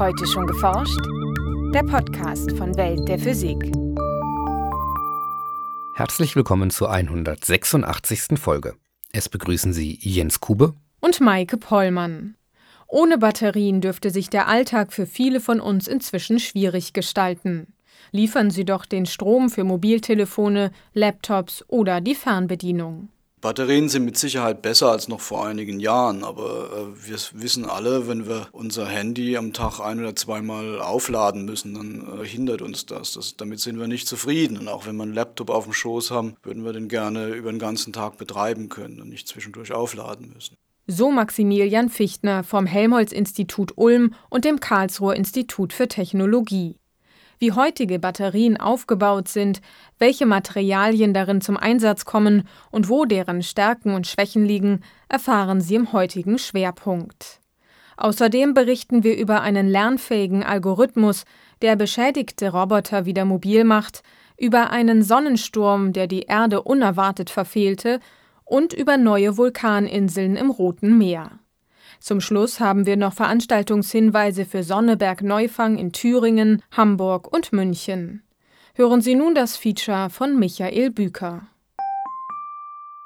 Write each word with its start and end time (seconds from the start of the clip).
Heute 0.00 0.26
schon 0.26 0.46
geforscht? 0.46 0.98
Der 1.74 1.82
Podcast 1.82 2.52
von 2.56 2.74
Welt 2.78 3.06
der 3.06 3.18
Physik. 3.18 3.58
Herzlich 5.94 6.34
willkommen 6.34 6.70
zur 6.70 6.90
186. 6.90 8.38
Folge. 8.38 8.76
Es 9.12 9.28
begrüßen 9.28 9.74
Sie 9.74 9.98
Jens 10.00 10.40
Kube 10.40 10.72
und 11.00 11.20
Maike 11.20 11.58
Pollmann. 11.58 12.36
Ohne 12.88 13.18
Batterien 13.18 13.82
dürfte 13.82 14.08
sich 14.08 14.30
der 14.30 14.48
Alltag 14.48 14.94
für 14.94 15.04
viele 15.04 15.38
von 15.38 15.60
uns 15.60 15.86
inzwischen 15.86 16.38
schwierig 16.38 16.94
gestalten. 16.94 17.74
Liefern 18.10 18.50
Sie 18.50 18.64
doch 18.64 18.86
den 18.86 19.04
Strom 19.04 19.50
für 19.50 19.64
Mobiltelefone, 19.64 20.72
Laptops 20.94 21.62
oder 21.68 22.00
die 22.00 22.14
Fernbedienung. 22.14 23.10
Batterien 23.40 23.88
sind 23.88 24.04
mit 24.04 24.18
Sicherheit 24.18 24.60
besser 24.60 24.90
als 24.90 25.08
noch 25.08 25.20
vor 25.20 25.46
einigen 25.46 25.80
Jahren, 25.80 26.24
aber 26.24 26.70
äh, 26.72 27.08
wir 27.08 27.18
wissen 27.32 27.64
alle, 27.64 28.06
wenn 28.06 28.28
wir 28.28 28.48
unser 28.52 28.86
Handy 28.86 29.36
am 29.38 29.54
Tag 29.54 29.80
ein 29.80 29.98
oder 29.98 30.14
zweimal 30.14 30.80
aufladen 30.80 31.46
müssen, 31.46 31.74
dann 31.74 32.20
äh, 32.20 32.26
hindert 32.26 32.60
uns 32.60 32.84
das. 32.84 33.14
das. 33.14 33.36
Damit 33.36 33.60
sind 33.60 33.78
wir 33.78 33.88
nicht 33.88 34.06
zufrieden. 34.06 34.58
Und 34.58 34.68
auch 34.68 34.86
wenn 34.86 34.96
wir 34.96 35.04
einen 35.04 35.14
Laptop 35.14 35.48
auf 35.48 35.64
dem 35.64 35.72
Schoß 35.72 36.10
haben, 36.10 36.36
würden 36.42 36.64
wir 36.64 36.74
den 36.74 36.88
gerne 36.88 37.28
über 37.28 37.50
den 37.50 37.58
ganzen 37.58 37.94
Tag 37.94 38.18
betreiben 38.18 38.68
können 38.68 39.00
und 39.00 39.08
nicht 39.08 39.26
zwischendurch 39.26 39.72
aufladen 39.72 40.32
müssen. 40.34 40.56
So 40.86 41.10
Maximilian 41.10 41.88
Fichtner 41.88 42.42
vom 42.42 42.66
Helmholtz-Institut 42.66 43.72
Ulm 43.76 44.14
und 44.28 44.44
dem 44.44 44.60
Karlsruher 44.60 45.14
Institut 45.14 45.72
für 45.72 45.88
Technologie 45.88 46.79
wie 47.40 47.52
heutige 47.52 47.98
Batterien 47.98 48.58
aufgebaut 48.58 49.26
sind, 49.26 49.60
welche 49.98 50.26
Materialien 50.26 51.12
darin 51.12 51.40
zum 51.40 51.56
Einsatz 51.56 52.04
kommen 52.04 52.46
und 52.70 52.88
wo 52.88 53.06
deren 53.06 53.42
Stärken 53.42 53.94
und 53.94 54.06
Schwächen 54.06 54.44
liegen, 54.44 54.82
erfahren 55.08 55.60
Sie 55.60 55.74
im 55.74 55.92
heutigen 55.92 56.38
Schwerpunkt. 56.38 57.40
Außerdem 57.96 58.54
berichten 58.54 59.02
wir 59.02 59.16
über 59.16 59.40
einen 59.40 59.68
lernfähigen 59.68 60.42
Algorithmus, 60.42 61.24
der 61.62 61.76
beschädigte 61.76 62.52
Roboter 62.52 63.04
wieder 63.06 63.24
mobil 63.24 63.64
macht, 63.64 64.02
über 64.38 64.70
einen 64.70 65.02
Sonnensturm, 65.02 65.92
der 65.92 66.06
die 66.06 66.22
Erde 66.22 66.62
unerwartet 66.62 67.30
verfehlte, 67.30 68.00
und 68.44 68.72
über 68.72 68.96
neue 68.96 69.36
Vulkaninseln 69.36 70.36
im 70.36 70.50
Roten 70.50 70.98
Meer. 70.98 71.38
Zum 72.00 72.22
Schluss 72.22 72.60
haben 72.60 72.86
wir 72.86 72.96
noch 72.96 73.12
Veranstaltungshinweise 73.12 74.46
für 74.46 74.62
Sonneberg 74.62 75.22
Neufang 75.22 75.76
in 75.76 75.92
Thüringen, 75.92 76.62
Hamburg 76.70 77.30
und 77.30 77.52
München. 77.52 78.22
Hören 78.74 79.02
Sie 79.02 79.14
nun 79.14 79.34
das 79.34 79.56
Feature 79.56 80.08
von 80.08 80.38
Michael 80.38 80.90
Büker. 80.90 81.42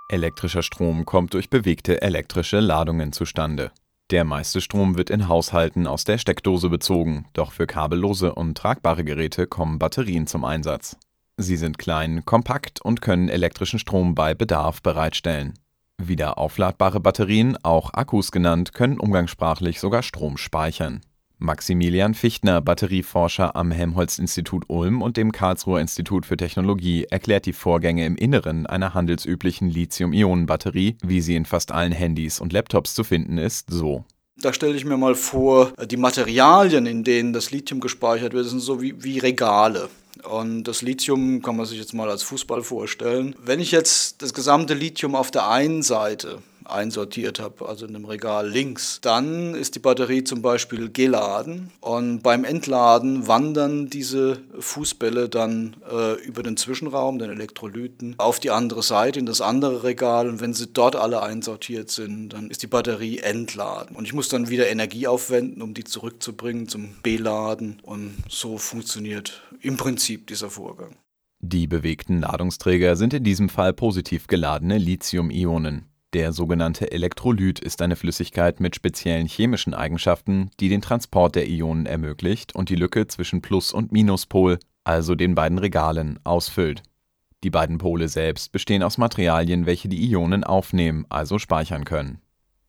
Elektrischer 0.08 0.62
Strom 0.62 1.04
kommt 1.04 1.34
durch 1.34 1.50
bewegte 1.50 2.02
elektrische 2.02 2.60
Ladungen 2.60 3.12
zustande. 3.12 3.72
Der 4.10 4.22
meiste 4.22 4.60
Strom 4.60 4.96
wird 4.96 5.10
in 5.10 5.26
Haushalten 5.26 5.88
aus 5.88 6.04
der 6.04 6.18
Steckdose 6.18 6.68
bezogen, 6.68 7.26
doch 7.32 7.50
für 7.50 7.66
kabellose 7.66 8.34
und 8.34 8.56
tragbare 8.56 9.02
Geräte 9.02 9.48
kommen 9.48 9.80
Batterien 9.80 10.28
zum 10.28 10.44
Einsatz. 10.44 10.96
Sie 11.36 11.56
sind 11.56 11.78
klein, 11.78 12.24
kompakt 12.24 12.80
und 12.80 13.00
können 13.00 13.28
elektrischen 13.28 13.80
Strom 13.80 14.14
bei 14.14 14.34
Bedarf 14.34 14.82
bereitstellen. 14.82 15.54
Wieder 16.02 16.38
aufladbare 16.38 16.98
Batterien, 17.00 17.56
auch 17.62 17.94
Akkus 17.94 18.32
genannt, 18.32 18.72
können 18.72 18.98
umgangssprachlich 18.98 19.78
sogar 19.78 20.02
Strom 20.02 20.36
speichern. 20.36 21.00
Maximilian 21.38 22.14
Fichtner, 22.14 22.60
Batterieforscher 22.60 23.54
am 23.54 23.70
Helmholtz-Institut 23.70 24.64
Ulm 24.68 25.02
und 25.02 25.16
dem 25.16 25.30
Karlsruher 25.30 25.80
Institut 25.80 26.26
für 26.26 26.36
Technologie, 26.36 27.06
erklärt 27.10 27.46
die 27.46 27.52
Vorgänge 27.52 28.06
im 28.06 28.16
Inneren 28.16 28.66
einer 28.66 28.94
handelsüblichen 28.94 29.68
Lithium-Ionen-Batterie, 29.68 30.96
wie 31.02 31.20
sie 31.20 31.36
in 31.36 31.44
fast 31.44 31.70
allen 31.70 31.92
Handys 31.92 32.40
und 32.40 32.52
Laptops 32.52 32.94
zu 32.94 33.04
finden 33.04 33.38
ist, 33.38 33.70
so. 33.70 34.04
Da 34.36 34.52
stelle 34.52 34.74
ich 34.74 34.84
mir 34.84 34.96
mal 34.96 35.14
vor, 35.14 35.72
die 35.86 35.96
Materialien, 35.96 36.86
in 36.86 37.04
denen 37.04 37.32
das 37.32 37.52
Lithium 37.52 37.80
gespeichert 37.80 38.32
wird, 38.32 38.46
sind 38.46 38.60
so 38.60 38.82
wie, 38.82 39.02
wie 39.02 39.18
Regale. 39.18 39.88
Und 40.24 40.64
das 40.64 40.82
Lithium 40.82 41.42
kann 41.42 41.56
man 41.56 41.66
sich 41.66 41.78
jetzt 41.78 41.94
mal 41.94 42.08
als 42.08 42.22
Fußball 42.22 42.62
vorstellen. 42.62 43.36
Wenn 43.44 43.60
ich 43.60 43.70
jetzt 43.70 44.22
das 44.22 44.32
gesamte 44.32 44.74
Lithium 44.74 45.14
auf 45.14 45.30
der 45.30 45.48
einen 45.48 45.82
Seite 45.82 46.42
einsortiert 46.64 47.40
habe, 47.40 47.68
also 47.68 47.86
in 47.86 47.94
einem 47.94 48.04
Regal 48.04 48.48
links. 48.48 49.00
Dann 49.00 49.54
ist 49.54 49.74
die 49.74 49.80
Batterie 49.80 50.24
zum 50.24 50.42
Beispiel 50.42 50.90
geladen 50.90 51.70
und 51.80 52.22
beim 52.22 52.44
Entladen 52.44 53.26
wandern 53.26 53.88
diese 53.88 54.40
Fußbälle 54.58 55.28
dann 55.28 55.76
äh, 55.90 56.14
über 56.24 56.42
den 56.42 56.56
Zwischenraum, 56.56 57.18
den 57.18 57.30
Elektrolyten, 57.30 58.14
auf 58.18 58.40
die 58.40 58.50
andere 58.50 58.82
Seite, 58.82 59.18
in 59.18 59.26
das 59.26 59.40
andere 59.40 59.84
Regal 59.84 60.28
und 60.28 60.40
wenn 60.40 60.54
sie 60.54 60.68
dort 60.68 60.96
alle 60.96 61.22
einsortiert 61.22 61.90
sind, 61.90 62.30
dann 62.30 62.50
ist 62.50 62.62
die 62.62 62.66
Batterie 62.66 63.18
entladen. 63.18 63.96
Und 63.96 64.04
ich 64.04 64.12
muss 64.12 64.28
dann 64.28 64.48
wieder 64.48 64.68
Energie 64.68 65.06
aufwenden, 65.06 65.62
um 65.62 65.74
die 65.74 65.84
zurückzubringen 65.84 66.68
zum 66.68 66.94
Beladen 67.02 67.80
und 67.82 68.14
so 68.28 68.58
funktioniert 68.58 69.42
im 69.60 69.76
Prinzip 69.76 70.26
dieser 70.26 70.50
Vorgang. 70.50 70.96
Die 71.40 71.66
bewegten 71.66 72.20
Ladungsträger 72.20 72.96
sind 72.96 73.12
in 73.12 73.22
diesem 73.22 73.50
Fall 73.50 73.74
positiv 73.74 74.28
geladene 74.28 74.78
Lithium-Ionen. 74.78 75.93
Der 76.14 76.32
sogenannte 76.32 76.92
Elektrolyt 76.92 77.58
ist 77.58 77.82
eine 77.82 77.96
Flüssigkeit 77.96 78.60
mit 78.60 78.76
speziellen 78.76 79.26
chemischen 79.26 79.74
Eigenschaften, 79.74 80.48
die 80.60 80.68
den 80.68 80.80
Transport 80.80 81.34
der 81.34 81.48
Ionen 81.48 81.86
ermöglicht 81.86 82.54
und 82.54 82.68
die 82.68 82.76
Lücke 82.76 83.08
zwischen 83.08 83.42
Plus- 83.42 83.72
und 83.72 83.90
Minuspol, 83.90 84.60
also 84.84 85.16
den 85.16 85.34
beiden 85.34 85.58
Regalen, 85.58 86.20
ausfüllt. 86.22 86.84
Die 87.42 87.50
beiden 87.50 87.78
Pole 87.78 88.06
selbst 88.06 88.52
bestehen 88.52 88.84
aus 88.84 88.96
Materialien, 88.96 89.66
welche 89.66 89.88
die 89.88 90.08
Ionen 90.08 90.44
aufnehmen, 90.44 91.04
also 91.08 91.40
speichern 91.40 91.84
können. 91.84 92.20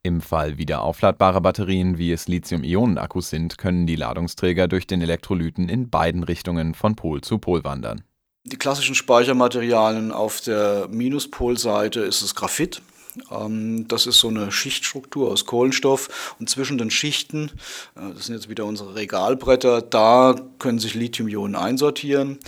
Im 0.01 0.21
Fall 0.21 0.57
wiederaufladbarer 0.57 1.41
Batterien, 1.41 1.99
wie 1.99 2.11
es 2.11 2.27
Lithium-Ionen-Akkus 2.27 3.29
sind, 3.29 3.59
können 3.59 3.85
die 3.85 3.95
Ladungsträger 3.95 4.67
durch 4.67 4.87
den 4.87 5.01
Elektrolyten 5.01 5.69
in 5.69 5.91
beiden 5.91 6.23
Richtungen 6.23 6.73
von 6.73 6.95
Pol 6.95 7.21
zu 7.21 7.37
Pol 7.37 7.63
wandern. 7.63 8.01
Die 8.43 8.57
klassischen 8.57 8.95
Speichermaterialien 8.95 10.11
auf 10.11 10.41
der 10.41 10.87
Minuspolseite 10.89 11.99
ist 11.99 12.23
das 12.23 12.33
Graphit. 12.33 12.81
Ähm, 13.31 13.87
das 13.87 14.07
ist 14.07 14.19
so 14.19 14.27
eine 14.27 14.51
Schichtstruktur 14.51 15.31
aus 15.31 15.45
Kohlenstoff 15.45 16.35
und 16.39 16.49
zwischen 16.49 16.77
den 16.77 16.91
Schichten, 16.91 17.51
äh, 17.95 18.13
das 18.13 18.25
sind 18.25 18.35
jetzt 18.35 18.49
wieder 18.49 18.65
unsere 18.65 18.95
Regalbretter, 18.95 19.81
da 19.81 20.35
können 20.59 20.79
sich 20.79 20.93
Lithium-Ionen 20.93 21.55
einsortieren. 21.55 22.39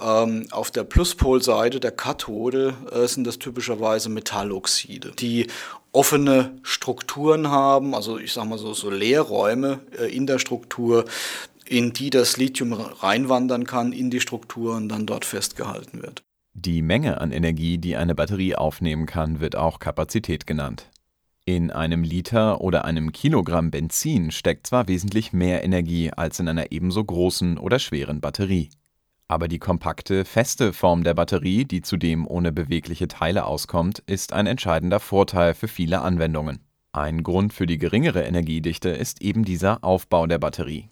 Ähm, 0.00 0.46
auf 0.50 0.70
der 0.70 0.82
Pluspolseite 0.82 1.78
der 1.78 1.92
Kathode 1.92 2.74
äh, 2.90 3.06
sind 3.06 3.24
das 3.26 3.38
typischerweise 3.38 4.08
Metalloxide, 4.08 5.12
die 5.12 5.46
offene 5.92 6.58
Strukturen 6.62 7.48
haben, 7.48 7.94
also 7.94 8.18
ich 8.18 8.32
sage 8.32 8.48
mal 8.48 8.58
so, 8.58 8.74
so 8.74 8.90
Leerräume 8.90 9.80
äh, 9.96 10.14
in 10.14 10.26
der 10.26 10.40
Struktur, 10.40 11.04
in 11.64 11.92
die 11.92 12.10
das 12.10 12.36
Lithium 12.36 12.72
reinwandern 12.72 13.64
kann, 13.66 13.92
in 13.92 14.10
die 14.10 14.20
Struktur 14.20 14.74
und 14.76 14.88
dann 14.88 15.06
dort 15.06 15.24
festgehalten 15.24 16.02
wird. 16.02 16.24
Die 16.56 16.82
Menge 16.82 17.20
an 17.20 17.32
Energie, 17.32 17.78
die 17.78 17.96
eine 17.96 18.14
Batterie 18.14 18.54
aufnehmen 18.54 19.06
kann, 19.06 19.40
wird 19.40 19.56
auch 19.56 19.80
Kapazität 19.80 20.46
genannt. 20.46 20.88
In 21.44 21.72
einem 21.72 22.04
Liter 22.04 22.60
oder 22.60 22.84
einem 22.84 23.10
Kilogramm 23.10 23.72
Benzin 23.72 24.30
steckt 24.30 24.68
zwar 24.68 24.86
wesentlich 24.86 25.32
mehr 25.32 25.64
Energie 25.64 26.12
als 26.12 26.38
in 26.38 26.48
einer 26.48 26.70
ebenso 26.70 27.04
großen 27.04 27.58
oder 27.58 27.80
schweren 27.80 28.20
Batterie. 28.20 28.70
Aber 29.26 29.48
die 29.48 29.58
kompakte, 29.58 30.24
feste 30.24 30.72
Form 30.72 31.02
der 31.02 31.14
Batterie, 31.14 31.64
die 31.64 31.82
zudem 31.82 32.26
ohne 32.26 32.52
bewegliche 32.52 33.08
Teile 33.08 33.46
auskommt, 33.46 33.98
ist 34.06 34.32
ein 34.32 34.46
entscheidender 34.46 35.00
Vorteil 35.00 35.54
für 35.54 35.68
viele 35.68 36.02
Anwendungen. 36.02 36.60
Ein 36.92 37.24
Grund 37.24 37.52
für 37.52 37.66
die 37.66 37.78
geringere 37.78 38.22
Energiedichte 38.22 38.90
ist 38.90 39.20
eben 39.20 39.44
dieser 39.44 39.82
Aufbau 39.82 40.28
der 40.28 40.38
Batterie. 40.38 40.88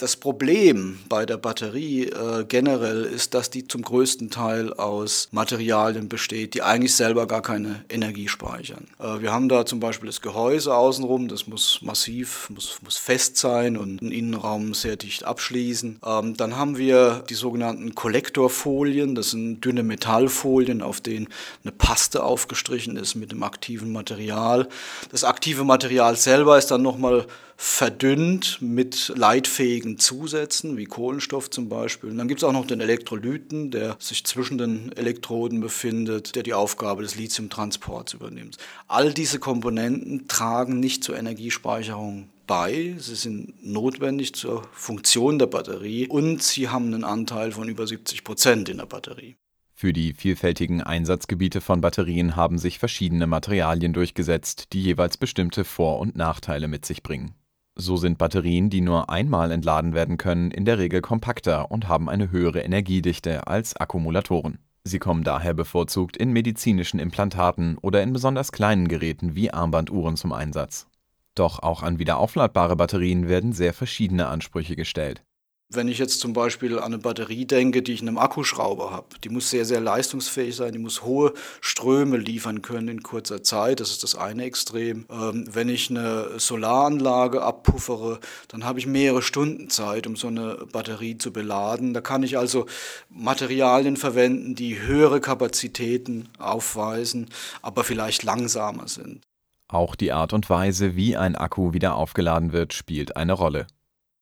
Das 0.00 0.16
Problem 0.16 0.98
bei 1.10 1.26
der 1.26 1.36
Batterie 1.36 2.04
äh, 2.04 2.46
generell 2.48 3.04
ist, 3.04 3.34
dass 3.34 3.50
die 3.50 3.68
zum 3.68 3.82
größten 3.82 4.30
Teil 4.30 4.72
aus 4.72 5.28
Materialien 5.30 6.08
besteht, 6.08 6.54
die 6.54 6.62
eigentlich 6.62 6.94
selber 6.94 7.26
gar 7.26 7.42
keine 7.42 7.84
Energie 7.90 8.26
speichern. 8.26 8.86
Äh, 8.98 9.20
wir 9.20 9.30
haben 9.30 9.50
da 9.50 9.66
zum 9.66 9.78
Beispiel 9.78 10.06
das 10.06 10.22
Gehäuse 10.22 10.74
außenrum, 10.74 11.28
das 11.28 11.46
muss 11.46 11.82
massiv, 11.82 12.48
muss, 12.48 12.78
muss 12.82 12.96
fest 12.96 13.36
sein 13.36 13.76
und 13.76 13.98
den 13.98 14.10
Innenraum 14.10 14.72
sehr 14.72 14.96
dicht 14.96 15.24
abschließen. 15.24 16.00
Ähm, 16.02 16.34
dann 16.34 16.56
haben 16.56 16.78
wir 16.78 17.22
die 17.28 17.34
sogenannten 17.34 17.94
Kollektorfolien, 17.94 19.14
das 19.14 19.32
sind 19.32 19.60
dünne 19.66 19.82
Metallfolien, 19.82 20.80
auf 20.80 21.02
denen 21.02 21.28
eine 21.62 21.72
Paste 21.72 22.24
aufgestrichen 22.24 22.96
ist 22.96 23.16
mit 23.16 23.32
dem 23.32 23.42
aktiven 23.42 23.92
Material. 23.92 24.66
Das 25.10 25.24
aktive 25.24 25.64
Material 25.64 26.16
selber 26.16 26.56
ist 26.56 26.70
dann 26.70 26.80
nochmal 26.80 27.26
verdünnt 27.62 28.56
mit 28.62 29.12
leitfähigen 29.14 29.98
Zusätzen, 29.98 30.78
wie 30.78 30.86
Kohlenstoff 30.86 31.50
zum 31.50 31.68
Beispiel. 31.68 32.08
Und 32.08 32.16
dann 32.16 32.26
gibt 32.26 32.40
es 32.40 32.44
auch 32.44 32.54
noch 32.54 32.66
den 32.66 32.80
Elektrolyten, 32.80 33.70
der 33.70 33.96
sich 33.98 34.24
zwischen 34.24 34.56
den 34.56 34.92
Elektroden 34.96 35.60
befindet, 35.60 36.36
der 36.36 36.42
die 36.42 36.54
Aufgabe 36.54 37.02
des 37.02 37.16
Lithiumtransports 37.16 38.14
übernimmt. 38.14 38.56
All 38.88 39.12
diese 39.12 39.38
Komponenten 39.38 40.26
tragen 40.26 40.80
nicht 40.80 41.04
zur 41.04 41.18
Energiespeicherung 41.18 42.30
bei. 42.46 42.94
Sie 42.98 43.14
sind 43.14 43.62
notwendig 43.62 44.34
zur 44.34 44.66
Funktion 44.72 45.38
der 45.38 45.46
Batterie 45.46 46.08
und 46.08 46.42
sie 46.42 46.70
haben 46.70 46.86
einen 46.86 47.04
Anteil 47.04 47.52
von 47.52 47.68
über 47.68 47.86
70 47.86 48.24
Prozent 48.24 48.70
in 48.70 48.78
der 48.78 48.86
Batterie. 48.86 49.36
Für 49.74 49.92
die 49.92 50.14
vielfältigen 50.14 50.82
Einsatzgebiete 50.82 51.60
von 51.60 51.82
Batterien 51.82 52.36
haben 52.36 52.56
sich 52.56 52.78
verschiedene 52.78 53.26
Materialien 53.26 53.92
durchgesetzt, 53.92 54.72
die 54.72 54.82
jeweils 54.82 55.18
bestimmte 55.18 55.64
Vor- 55.64 55.98
und 55.98 56.16
Nachteile 56.16 56.66
mit 56.66 56.86
sich 56.86 57.02
bringen. 57.02 57.34
So 57.80 57.96
sind 57.96 58.18
Batterien, 58.18 58.68
die 58.68 58.82
nur 58.82 59.08
einmal 59.08 59.50
entladen 59.50 59.94
werden 59.94 60.18
können, 60.18 60.50
in 60.50 60.66
der 60.66 60.78
Regel 60.78 61.00
kompakter 61.00 61.70
und 61.70 61.88
haben 61.88 62.10
eine 62.10 62.30
höhere 62.30 62.60
Energiedichte 62.60 63.46
als 63.46 63.74
Akkumulatoren. 63.74 64.58
Sie 64.84 64.98
kommen 64.98 65.24
daher 65.24 65.54
bevorzugt 65.54 66.18
in 66.18 66.30
medizinischen 66.30 67.00
Implantaten 67.00 67.78
oder 67.78 68.02
in 68.02 68.12
besonders 68.12 68.52
kleinen 68.52 68.86
Geräten 68.86 69.34
wie 69.34 69.50
Armbanduhren 69.50 70.18
zum 70.18 70.32
Einsatz. 70.32 70.88
Doch 71.34 71.60
auch 71.60 71.82
an 71.82 71.98
wiederaufladbare 71.98 72.76
Batterien 72.76 73.28
werden 73.28 73.54
sehr 73.54 73.72
verschiedene 73.72 74.26
Ansprüche 74.26 74.76
gestellt. 74.76 75.24
Wenn 75.72 75.86
ich 75.86 75.98
jetzt 75.98 76.18
zum 76.18 76.32
Beispiel 76.32 76.78
an 76.78 76.86
eine 76.86 76.98
Batterie 76.98 77.44
denke, 77.44 77.80
die 77.80 77.92
ich 77.92 78.02
in 78.02 78.08
einem 78.08 78.18
Akkuschrauber 78.18 78.90
habe, 78.90 79.06
die 79.22 79.28
muss 79.28 79.50
sehr, 79.50 79.64
sehr 79.64 79.80
leistungsfähig 79.80 80.56
sein, 80.56 80.72
die 80.72 80.80
muss 80.80 81.04
hohe 81.04 81.32
Ströme 81.60 82.16
liefern 82.16 82.60
können 82.60 82.88
in 82.88 83.02
kurzer 83.04 83.44
Zeit. 83.44 83.78
Das 83.78 83.90
ist 83.90 84.02
das 84.02 84.16
eine 84.16 84.42
Extrem. 84.42 85.06
Ähm, 85.08 85.44
wenn 85.48 85.68
ich 85.68 85.88
eine 85.88 86.40
Solaranlage 86.40 87.42
abpuffere, 87.42 88.18
dann 88.48 88.64
habe 88.64 88.80
ich 88.80 88.88
mehrere 88.88 89.22
Stunden 89.22 89.70
Zeit, 89.70 90.08
um 90.08 90.16
so 90.16 90.26
eine 90.26 90.66
Batterie 90.72 91.18
zu 91.18 91.32
beladen. 91.32 91.94
Da 91.94 92.00
kann 92.00 92.24
ich 92.24 92.36
also 92.36 92.66
Materialien 93.08 93.96
verwenden, 93.96 94.56
die 94.56 94.80
höhere 94.80 95.20
Kapazitäten 95.20 96.28
aufweisen, 96.40 97.28
aber 97.62 97.84
vielleicht 97.84 98.24
langsamer 98.24 98.88
sind. 98.88 99.22
Auch 99.68 99.94
die 99.94 100.10
Art 100.10 100.32
und 100.32 100.50
Weise, 100.50 100.96
wie 100.96 101.16
ein 101.16 101.36
Akku 101.36 101.72
wieder 101.72 101.94
aufgeladen 101.94 102.52
wird, 102.52 102.72
spielt 102.72 103.16
eine 103.16 103.34
Rolle. 103.34 103.68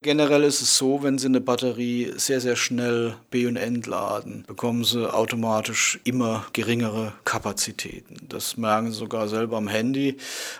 Generell 0.00 0.44
ist 0.44 0.62
es 0.62 0.78
so, 0.78 1.02
wenn 1.02 1.18
Sie 1.18 1.26
eine 1.26 1.40
Batterie 1.40 2.12
sehr, 2.14 2.40
sehr 2.40 2.54
schnell 2.54 3.16
B- 3.30 3.48
und 3.48 3.56
entladen, 3.56 4.44
bekommen 4.46 4.84
Sie 4.84 5.12
automatisch 5.12 5.98
immer 6.04 6.46
geringere 6.52 7.14
Kapazitäten. 7.24 8.16
Das 8.28 8.56
merken 8.56 8.92
Sie 8.92 8.98
sogar 8.98 9.26
selber 9.26 9.56
am 9.56 9.66
Handy. 9.66 10.16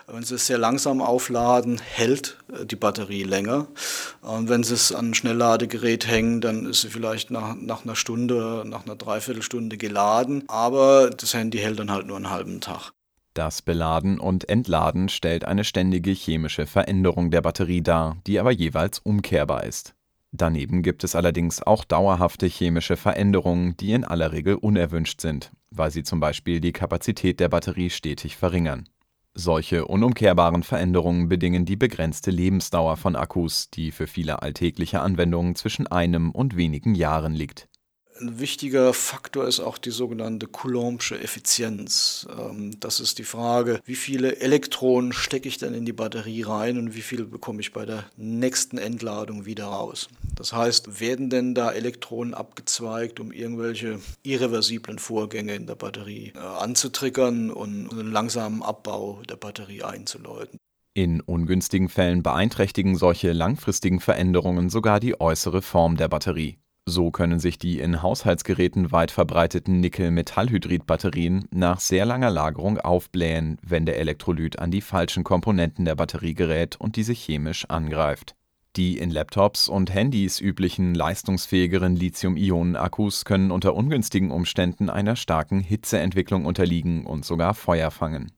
Wenn 0.07 0.23
Sie 0.23 0.35
es 0.35 0.45
sehr 0.45 0.57
langsam 0.57 1.01
aufladen, 1.01 1.79
hält 1.79 2.37
äh, 2.51 2.65
die 2.65 2.75
Batterie 2.75 3.23
länger. 3.23 3.67
Und 4.21 4.49
wenn 4.49 4.65
Sie 4.65 4.73
es 4.73 4.91
an 4.91 5.11
ein 5.11 5.13
Schnellladegerät 5.13 6.05
hängen, 6.05 6.41
dann 6.41 6.65
ist 6.65 6.81
sie 6.81 6.89
vielleicht 6.89 7.31
nach, 7.31 7.55
nach 7.55 7.85
einer 7.85 7.95
Stunde, 7.95 8.63
nach 8.65 8.85
einer 8.85 8.97
Dreiviertelstunde 8.97 9.77
geladen. 9.77 10.43
Aber 10.49 11.11
das 11.11 11.33
Handy 11.33 11.59
hält 11.59 11.79
dann 11.79 11.91
halt 11.91 12.07
nur 12.07 12.17
einen 12.17 12.29
halben 12.29 12.59
Tag. 12.59 12.91
Das 13.39 13.61
Beladen 13.61 14.19
und 14.19 14.49
Entladen 14.49 15.07
stellt 15.07 15.45
eine 15.45 15.63
ständige 15.63 16.11
chemische 16.11 16.65
Veränderung 16.65 17.31
der 17.31 17.41
Batterie 17.41 17.81
dar, 17.81 18.17
die 18.27 18.37
aber 18.37 18.51
jeweils 18.51 18.99
umkehrbar 18.99 19.63
ist. 19.63 19.95
Daneben 20.33 20.83
gibt 20.83 21.05
es 21.05 21.15
allerdings 21.15 21.63
auch 21.63 21.85
dauerhafte 21.85 22.47
chemische 22.47 22.97
Veränderungen, 22.97 23.77
die 23.77 23.93
in 23.93 24.03
aller 24.03 24.33
Regel 24.33 24.55
unerwünscht 24.55 25.21
sind, 25.21 25.53
weil 25.71 25.89
sie 25.89 26.03
zum 26.03 26.19
Beispiel 26.19 26.59
die 26.59 26.73
Kapazität 26.73 27.39
der 27.39 27.47
Batterie 27.47 27.89
stetig 27.89 28.35
verringern. 28.35 28.89
Solche 29.33 29.85
unumkehrbaren 29.85 30.63
Veränderungen 30.63 31.29
bedingen 31.29 31.63
die 31.63 31.77
begrenzte 31.77 32.31
Lebensdauer 32.31 32.97
von 32.97 33.15
Akkus, 33.15 33.69
die 33.69 33.91
für 33.91 34.07
viele 34.07 34.41
alltägliche 34.41 34.99
Anwendungen 34.99 35.55
zwischen 35.55 35.87
einem 35.87 36.31
und 36.31 36.57
wenigen 36.57 36.93
Jahren 36.93 37.35
liegt. 37.35 37.68
Ein 38.19 38.39
wichtiger 38.39 38.93
Faktor 38.93 39.47
ist 39.47 39.61
auch 39.61 39.77
die 39.77 39.91
sogenannte 39.91 40.47
Coulombsche 40.47 41.17
Effizienz. 41.21 42.27
Ähm, 42.37 42.77
das 42.79 42.99
ist 42.99 43.17
die 43.17 43.23
Frage, 43.23 43.79
wie 43.85 43.95
viele 43.95 44.41
Elektronen 44.41 45.13
stecke 45.13 45.47
ich 45.47 45.57
denn 45.57 45.73
in 45.73 45.85
die 45.85 45.93
Batterie 45.93 46.41
rein 46.41 46.77
und 46.77 46.95
wie 46.95 47.01
viel 47.01 47.23
bekomme 47.23 47.61
ich 47.61 47.71
bei 47.71 47.85
der 47.85 48.03
nächsten 48.17 48.77
Entladung 48.77 49.45
wieder 49.45 49.65
raus. 49.65 50.09
Das 50.35 50.51
heißt, 50.51 50.99
werden 50.99 51.29
denn 51.29 51.55
da 51.55 51.71
Elektronen 51.71 52.33
abgezweigt, 52.33 53.21
um 53.21 53.31
irgendwelche 53.31 53.99
irreversiblen 54.23 54.99
Vorgänge 54.99 55.55
in 55.55 55.65
der 55.65 55.75
Batterie 55.75 56.33
äh, 56.35 56.39
anzutriggern 56.39 57.51
und 57.51 57.89
einen 57.89 58.11
langsamen 58.11 58.63
Abbau 58.63 59.21
der 59.29 59.37
Batterie 59.37 59.83
einzuläuten? 59.83 60.59
In 60.93 61.21
ungünstigen 61.21 61.87
Fällen 61.87 62.21
beeinträchtigen 62.21 62.97
solche 62.97 63.31
langfristigen 63.31 64.01
Veränderungen 64.01 64.69
sogar 64.69 64.99
die 64.99 65.21
äußere 65.21 65.61
Form 65.61 65.95
der 65.95 66.09
Batterie. 66.09 66.57
So 66.89 67.11
können 67.11 67.39
sich 67.39 67.59
die 67.59 67.79
in 67.79 68.01
Haushaltsgeräten 68.01 68.91
weit 68.91 69.11
verbreiteten 69.11 69.79
Nickel-Metallhydrid-Batterien 69.79 71.47
nach 71.51 71.79
sehr 71.79 72.03
langer 72.03 72.31
Lagerung 72.31 72.79
aufblähen, 72.79 73.59
wenn 73.61 73.85
der 73.85 73.99
Elektrolyt 73.99 74.57
an 74.57 74.71
die 74.71 74.81
falschen 74.81 75.23
Komponenten 75.23 75.85
der 75.85 75.93
Batterie 75.93 76.33
gerät 76.33 76.77
und 76.77 76.95
diese 76.95 77.13
chemisch 77.13 77.65
angreift. 77.65 78.35
Die 78.75 78.97
in 78.97 79.11
Laptops 79.11 79.69
und 79.69 79.93
Handys 79.93 80.41
üblichen 80.41 80.95
leistungsfähigeren 80.95 81.95
Lithium-Ionen-Akkus 81.95 83.23
können 83.23 83.51
unter 83.51 83.75
ungünstigen 83.75 84.31
Umständen 84.31 84.89
einer 84.89 85.15
starken 85.15 85.59
Hitzeentwicklung 85.59 86.45
unterliegen 86.45 87.05
und 87.05 87.23
sogar 87.23 87.53
Feuer 87.53 87.91
fangen. 87.91 88.31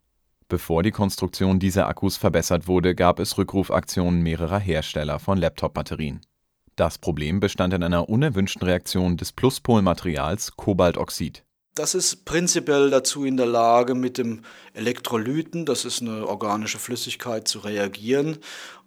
Bevor 0.49 0.83
die 0.83 0.91
Konstruktion 0.91 1.59
dieser 1.59 1.87
Akkus 1.87 2.17
verbessert 2.17 2.67
wurde, 2.67 2.95
gab 2.95 3.19
es 3.19 3.37
Rückrufaktionen 3.37 4.21
mehrerer 4.21 4.59
Hersteller 4.59 5.19
von 5.19 5.37
Laptop-Batterien. 5.37 6.19
Das 6.75 6.97
Problem 6.97 7.39
bestand 7.39 7.73
in 7.73 7.83
einer 7.83 8.09
unerwünschten 8.09 8.63
Reaktion 8.63 9.17
des 9.17 9.31
Pluspolmaterials 9.31 10.55
Kobaltoxid. 10.55 11.43
Das 11.75 11.95
ist 11.95 12.25
prinzipiell 12.25 12.89
dazu 12.89 13.23
in 13.23 13.37
der 13.37 13.45
Lage, 13.45 13.95
mit 13.95 14.17
dem 14.17 14.41
Elektrolyten, 14.73 15.65
das 15.65 15.85
ist 15.85 16.01
eine 16.01 16.27
organische 16.27 16.79
Flüssigkeit, 16.79 17.47
zu 17.47 17.59
reagieren. 17.59 18.39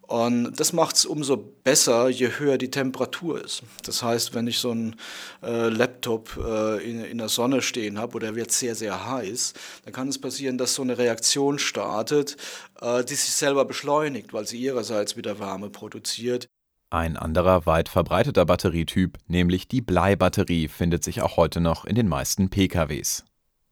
Und 0.07 0.61
das 0.61 0.75
macht 0.75 0.97
es 0.97 1.07
umso 1.07 1.39
besser, 1.39 2.11
je 2.11 2.29
höher 2.39 2.59
die 2.59 2.71
Temperatur 2.71 3.43
ist. 3.43 3.63
Das 3.85 4.03
heißt, 4.03 4.35
wenn 4.35 4.47
ich 4.47 4.59
so 4.59 4.71
einen 4.71 4.97
äh, 5.43 5.69
Laptop 5.69 6.37
äh, 6.37 6.85
in, 6.85 7.03
in 7.05 7.19
der 7.19 7.31
Sonne 7.31 7.63
stehen 7.63 7.99
habe 7.99 8.17
oder 8.17 8.35
wird 8.35 8.53
sehr, 8.53 8.75
sehr 8.75 9.09
heiß, 9.09 9.55
dann 9.85 9.95
kann 9.95 10.09
es 10.09 10.21
passieren, 10.21 10.59
dass 10.59 10.75
so 10.75 10.83
eine 10.83 10.99
Reaktion 10.99 11.59
startet, 11.59 12.37
äh, 12.83 13.03
die 13.03 13.15
sich 13.15 13.33
selber 13.33 13.65
beschleunigt, 13.65 14.35
weil 14.35 14.47
sie 14.47 14.59
ihrerseits 14.59 15.17
wieder 15.17 15.39
Wärme 15.39 15.71
produziert. 15.71 16.49
Ein 16.95 17.17
anderer 17.17 17.67
weit 17.67 17.89
verbreiteter 17.89 18.47
Batterietyp, 18.47 19.19
nämlich 19.27 19.67
die 19.67 19.81
Bleibatterie, 19.81 20.69
findet 20.69 21.03
sich 21.03 21.23
auch 21.23 21.37
heute 21.37 21.61
noch 21.61 21.85
in 21.87 21.97
den 21.97 22.07
meisten 22.07 22.51
PKWs. 22.51 23.25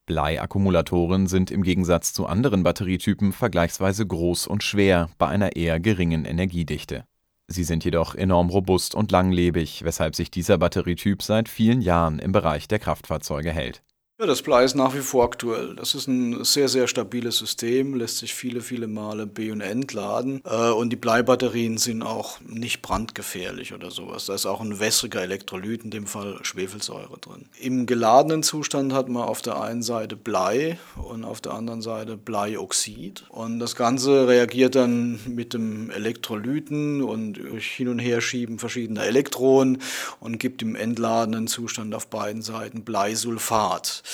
Bleiakkumulatoren 0.07 1.29
sind 1.29 1.53
im 1.53 1.63
Gegensatz 1.63 2.13
zu 2.13 2.27
anderen 2.27 2.65
Batterietypen 2.65 3.33
vergleichsweise 3.33 4.05
groß 4.05 4.49
und 4.49 4.65
schwer 4.65 5.09
bei 5.19 5.29
einer 5.29 5.55
eher 5.55 5.79
geringen 5.79 6.25
Energiedichte. 6.25 7.05
Sie 7.47 7.63
sind 7.63 7.85
jedoch 7.85 8.17
enorm 8.17 8.51
robust 8.51 8.97
und 8.97 9.13
langlebig, 9.13 9.85
weshalb 9.85 10.17
sich 10.17 10.33
dieser 10.33 10.59
Batterietyp 10.59 11.23
seit 11.23 11.49
vielen 11.49 11.81
Jahren 11.81 12.19
im 12.19 12.33
Bereich 12.33 12.67
der 12.67 12.81
Kraftfahrzeuge 12.81 13.53
hält. 13.53 13.85
Ja, 14.23 14.29
das 14.29 14.43
Blei 14.43 14.63
ist 14.63 14.77
nach 14.77 14.95
wie 14.95 15.01
vor 15.01 15.25
aktuell. 15.25 15.75
Das 15.75 15.97
ist 15.97 16.07
ein 16.07 16.45
sehr, 16.45 16.69
sehr 16.69 16.87
stabiles 16.87 17.39
System, 17.39 17.97
lässt 17.97 18.19
sich 18.19 18.35
viele, 18.35 18.61
viele 18.61 18.87
Male 18.87 19.27
B- 19.27 19.51
und 19.51 19.61
entladen. 19.61 20.41
Äh, 20.45 20.71
und 20.71 20.91
die 20.91 20.97
Bleibatterien 20.97 21.77
sind 21.77 22.05
auch 22.05 22.39
nicht 22.43 22.83
brandgefährlich 22.83 23.75
oder 23.75 23.91
sowas. 23.91 24.27
Da 24.27 24.35
ist 24.37 24.47
auch 24.47 24.61
ein 24.61 24.79
wässriger 24.79 25.23
Elektrolyt, 25.23 25.83
in 25.83 25.91
dem 25.91 26.07
Fall 26.07 26.39
Schwefelsäure 26.43 27.19
drin. 27.21 27.47
Im 27.59 27.85
geladenen 27.85 28.45
Zustand 28.45 28.93
hat 28.93 29.09
man 29.09 29.25
auf 29.25 29.43
der 29.43 29.61
einen 29.61 29.83
Seite 29.83 30.15
Blei 30.15 30.79
und 30.95 31.25
auf 31.25 31.41
der 31.41 31.55
anderen 31.55 31.83
Seite 31.83 32.17
Bleioxid. 32.17 33.25
Und 33.29 33.59
das 33.59 33.75
Ganze 33.75 34.29
reagiert 34.29 34.77
dann 34.77 35.19
mit 35.27 35.53
dem 35.53 35.91
Elektrolyten 35.91 37.03
und 37.03 37.33
durch 37.33 37.67
Hin- 37.73 37.89
und 37.89 37.99
Herschieben 37.99 38.61
verschiedener 38.61 39.03
Elektronen 39.03 39.83
und 40.21 40.39
gibt 40.39 40.63
im 40.63 40.77
entladenen 40.77 41.49
Zustand 41.49 41.93
auf 41.93 42.07
beiden 42.07 42.43
Seiten 42.43 42.85
Bleisulfat. 42.85 44.05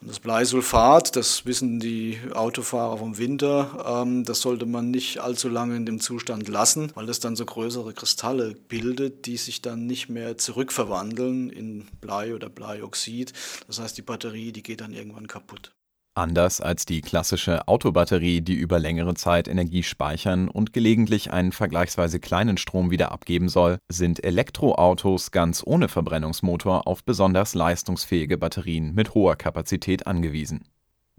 Und 0.00 0.08
das 0.08 0.20
Bleisulfat, 0.20 1.16
das 1.16 1.46
wissen 1.46 1.80
die 1.80 2.18
Autofahrer 2.34 2.98
vom 2.98 3.18
Winter, 3.18 4.02
ähm, 4.02 4.24
das 4.24 4.40
sollte 4.40 4.66
man 4.66 4.90
nicht 4.90 5.20
allzu 5.20 5.48
lange 5.48 5.76
in 5.76 5.86
dem 5.86 6.00
Zustand 6.00 6.48
lassen, 6.48 6.90
weil 6.94 7.06
das 7.06 7.20
dann 7.20 7.36
so 7.36 7.44
größere 7.44 7.92
Kristalle 7.92 8.54
bildet, 8.68 9.26
die 9.26 9.36
sich 9.36 9.62
dann 9.62 9.86
nicht 9.86 10.08
mehr 10.08 10.38
zurückverwandeln 10.38 11.50
in 11.50 11.86
Blei 12.00 12.34
oder 12.34 12.48
Bleioxid. 12.48 13.32
Das 13.66 13.78
heißt, 13.78 13.96
die 13.96 14.02
Batterie, 14.02 14.52
die 14.52 14.62
geht 14.62 14.80
dann 14.80 14.92
irgendwann 14.92 15.26
kaputt. 15.26 15.75
Anders 16.16 16.62
als 16.62 16.86
die 16.86 17.02
klassische 17.02 17.68
Autobatterie, 17.68 18.40
die 18.40 18.54
über 18.54 18.78
längere 18.78 19.12
Zeit 19.12 19.48
Energie 19.48 19.82
speichern 19.82 20.48
und 20.48 20.72
gelegentlich 20.72 21.30
einen 21.30 21.52
vergleichsweise 21.52 22.20
kleinen 22.20 22.56
Strom 22.56 22.90
wieder 22.90 23.12
abgeben 23.12 23.50
soll, 23.50 23.76
sind 23.90 24.24
Elektroautos 24.24 25.30
ganz 25.30 25.62
ohne 25.62 25.88
Verbrennungsmotor 25.88 26.86
auf 26.86 27.04
besonders 27.04 27.54
leistungsfähige 27.54 28.38
Batterien 28.38 28.94
mit 28.94 29.12
hoher 29.12 29.36
Kapazität 29.36 30.06
angewiesen. 30.06 30.64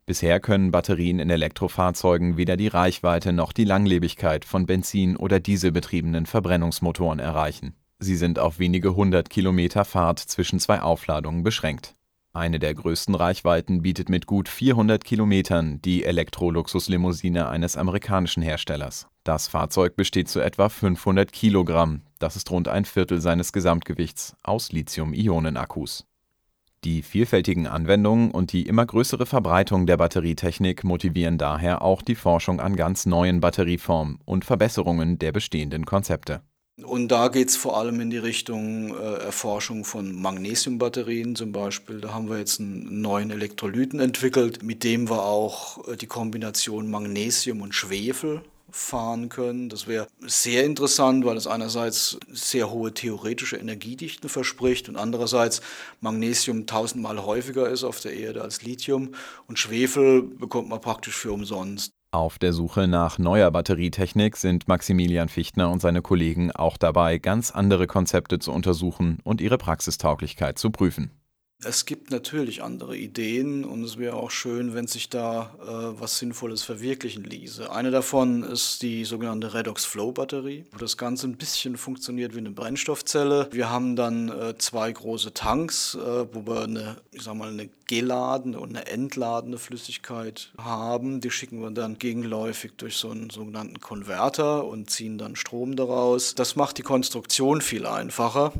Bisher 0.07 0.39
können 0.39 0.71
Batterien 0.71 1.19
in 1.19 1.29
Elektrofahrzeugen 1.29 2.37
weder 2.37 2.57
die 2.57 2.67
Reichweite 2.67 3.33
noch 3.33 3.53
die 3.53 3.65
Langlebigkeit 3.65 4.45
von 4.45 4.65
Benzin- 4.65 5.15
oder 5.15 5.39
Dieselbetriebenen 5.39 6.25
Verbrennungsmotoren 6.25 7.19
erreichen. 7.19 7.75
Sie 7.99 8.15
sind 8.15 8.39
auf 8.39 8.57
wenige 8.57 8.95
hundert 8.95 9.29
Kilometer 9.29 9.85
Fahrt 9.85 10.17
zwischen 10.17 10.59
zwei 10.59 10.81
Aufladungen 10.81 11.43
beschränkt 11.43 11.93
eine 12.37 12.59
der 12.59 12.73
größten 12.73 13.15
Reichweiten 13.15 13.81
bietet 13.81 14.09
mit 14.09 14.27
gut 14.27 14.47
400 14.47 15.03
Kilometern 15.03 15.81
die 15.81 16.03
Elektroluxuslimousine 16.03 17.49
eines 17.49 17.75
amerikanischen 17.75 18.43
Herstellers. 18.43 19.07
Das 19.23 19.47
Fahrzeug 19.47 19.95
besteht 19.95 20.29
zu 20.29 20.39
etwa 20.39 20.69
500 20.69 21.31
Kilogramm, 21.31 22.03
das 22.19 22.35
ist 22.35 22.49
rund 22.51 22.67
ein 22.67 22.85
Viertel 22.85 23.19
seines 23.19 23.51
Gesamtgewichts, 23.51 24.37
aus 24.43 24.71
Lithium-Ionen-Akkus. 24.71 26.05
Die 26.83 27.01
vielfältigen 27.01 27.67
Anwendungen 27.67 28.31
und 28.31 28.53
die 28.53 28.67
immer 28.67 28.85
größere 28.85 29.25
Verbreitung 29.25 29.87
der 29.87 29.97
Batterietechnik 29.97 30.83
motivieren 30.83 31.37
daher 31.37 31.81
auch 31.81 32.01
die 32.01 32.15
Forschung 32.15 32.61
an 32.61 32.75
ganz 32.75 33.05
neuen 33.05 33.41
Batterieformen 33.41 34.19
und 34.25 34.45
Verbesserungen 34.45 35.19
der 35.19 35.31
bestehenden 35.31 35.85
Konzepte. 35.85 36.41
Und 36.83 37.07
da 37.07 37.29
geht 37.29 37.49
es 37.49 37.57
vor 37.57 37.75
allem 37.77 37.99
in 38.01 38.11
die 38.11 38.19
Richtung 38.19 38.95
äh, 38.95 39.15
Erforschung 39.15 39.83
von 39.83 40.13
Magnesiumbatterien 40.13 41.35
zum 41.35 41.51
Beispiel. 41.51 41.99
Da 41.99 42.13
haben 42.13 42.29
wir 42.29 42.37
jetzt 42.37 42.59
einen 42.59 43.01
neuen 43.01 43.31
Elektrolyten 43.31 43.99
entwickelt, 43.99 44.61
mit 44.61 44.83
dem 44.83 45.09
wir 45.09 45.23
auch 45.23 45.87
äh, 45.87 45.97
die 45.97 46.05
Kombination 46.05 46.91
Magnesium 46.91 47.61
und 47.61 47.73
Schwefel 47.73 48.43
fahren 48.69 49.29
können. 49.29 49.69
Das 49.69 49.87
wäre 49.87 50.07
sehr 50.21 50.65
interessant, 50.65 51.25
weil 51.25 51.37
es 51.37 51.47
einerseits 51.47 52.19
sehr 52.31 52.69
hohe 52.69 52.93
theoretische 52.93 53.57
Energiedichten 53.57 54.29
verspricht 54.29 54.87
und 54.87 54.97
andererseits 54.97 55.61
Magnesium 56.01 56.67
tausendmal 56.67 57.25
häufiger 57.25 57.69
ist 57.69 57.83
auf 57.83 57.99
der 58.01 58.13
Erde 58.13 58.43
als 58.43 58.61
Lithium 58.61 59.15
und 59.47 59.57
Schwefel 59.57 60.21
bekommt 60.21 60.69
man 60.69 60.81
praktisch 60.81 61.15
für 61.15 61.31
umsonst. 61.31 61.96
Auf 62.11 62.39
der 62.39 62.53
Suche 62.53 62.87
nach 62.87 63.19
neuer 63.19 63.51
Batterietechnik 63.51 64.37
sind 64.37 64.69
Maximilian 64.69 65.27
Fichtner 65.27 65.69
und 65.69 65.81
seine 65.81 66.01
Kollegen 66.01 66.53
auch 66.53 66.77
dabei, 66.77 67.17
ganz 67.17 67.51
andere 67.51 67.85
Konzepte 67.85 68.39
zu 68.39 68.53
untersuchen 68.53 69.19
und 69.25 69.41
ihre 69.41 69.57
Praxistauglichkeit 69.57 70.57
zu 70.57 70.71
prüfen. 70.71 71.11
Es 71.63 71.87
gibt 71.87 72.11
natürlich 72.11 72.61
andere 72.61 72.95
Ideen 72.95 73.65
und 73.65 73.83
es 73.83 73.97
wäre 73.97 74.15
auch 74.15 74.29
schön, 74.29 74.75
wenn 74.75 74.85
sich 74.85 75.09
da 75.09 75.55
äh, 75.59 75.99
was 75.99 76.19
Sinnvolles 76.19 76.61
verwirklichen 76.61 77.23
ließe. 77.23 77.71
Eine 77.71 77.89
davon 77.89 78.43
ist 78.43 78.83
die 78.83 79.05
sogenannte 79.05 79.55
Redox-Flow-Batterie, 79.55 80.65
wo 80.71 80.77
das 80.77 80.97
Ganze 80.97 81.25
ein 81.25 81.37
bisschen 81.37 81.75
funktioniert 81.75 82.35
wie 82.35 82.39
eine 82.39 82.51
Brennstoffzelle. 82.51 83.49
Wir 83.51 83.71
haben 83.71 83.95
dann 83.95 84.29
äh, 84.29 84.55
zwei 84.59 84.91
große 84.91 85.33
Tanks, 85.33 85.95
äh, 85.95 86.27
wo 86.31 86.45
wir 86.45 86.61
eine, 86.61 86.97
ich 87.11 87.23
sag 87.23 87.33
mal, 87.33 87.49
eine 87.49 87.69
geladene 87.87 88.59
und 88.59 88.75
eine 88.75 88.85
entladende 88.85 89.57
Flüssigkeit 89.57 90.51
haben. 90.59 91.21
Die 91.21 91.31
schicken 91.31 91.61
wir 91.61 91.71
dann 91.71 91.97
gegenläufig 91.97 92.73
durch 92.77 92.97
so 92.97 93.09
einen 93.09 93.31
sogenannten 93.31 93.79
Konverter 93.79 94.65
und 94.65 94.91
ziehen 94.91 95.17
dann 95.17 95.35
Strom 95.35 95.75
daraus. 95.75 96.35
Das 96.35 96.55
macht 96.55 96.77
die 96.77 96.83
Konstruktion 96.83 97.61
viel 97.61 97.87
einfacher. 97.87 98.53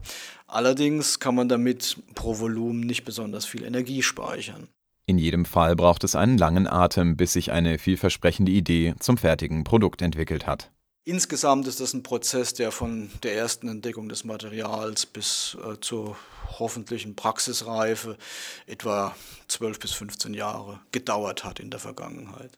Allerdings 0.48 1.20
kann 1.20 1.36
man 1.36 1.50
damit 1.50 1.98
pro 2.16 2.40
Volumen 2.40 2.82
nicht 2.82 3.04
besonders 3.04 3.46
viel 3.46 3.64
Energie 3.64 4.02
speichern. 4.02 4.70
In 5.06 5.18
jedem 5.18 5.46
Fall 5.46 5.76
braucht 5.76 6.04
es 6.04 6.16
einen 6.16 6.38
langen 6.38 6.68
Atem, 6.68 7.16
bis 7.16 7.34
sich 7.34 7.52
eine 7.52 7.80
vielversprechende 7.80 8.52
Idee 8.52 8.96
zum 9.00 9.18
fertigen 9.18 9.64
Produkt 9.64 10.02
entwickelt 10.02 10.48
hat. 10.48 10.72
Insgesamt 11.06 11.68
ist 11.68 11.80
das 11.80 11.94
ein 11.94 12.04
Prozess, 12.04 12.54
der 12.54 12.74
von 12.74 13.10
der 13.24 13.34
ersten 13.36 13.70
Entdeckung 13.70 14.10
des 14.10 14.26
Materials 14.26 15.06
bis 15.06 15.58
äh, 15.64 15.80
zur 15.80 16.18
hoffentlichen 16.60 17.16
Praxisreife 17.16 18.18
etwa 18.66 19.16
12 19.48 19.80
bis 19.80 19.94
15 19.94 20.34
Jahre 20.34 20.82
gedauert 20.92 21.46
hat 21.46 21.62
in 21.62 21.70
der 21.70 21.80
Vergangenheit. 21.80 22.58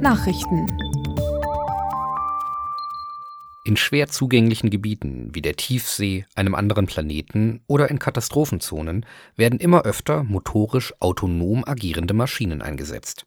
Nachrichten 0.00 0.66
in 3.64 3.76
schwer 3.76 4.08
zugänglichen 4.08 4.70
Gebieten 4.70 5.30
wie 5.32 5.42
der 5.42 5.56
Tiefsee, 5.56 6.24
einem 6.34 6.54
anderen 6.54 6.86
Planeten 6.86 7.60
oder 7.66 7.90
in 7.90 7.98
Katastrophenzonen 7.98 9.04
werden 9.36 9.58
immer 9.58 9.82
öfter 9.82 10.24
motorisch 10.24 10.94
autonom 11.00 11.64
agierende 11.64 12.14
Maschinen 12.14 12.62
eingesetzt. 12.62 13.26